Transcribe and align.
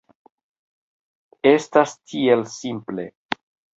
Estas 1.51 1.93
tiel 2.01 2.47
simple! 2.55 3.07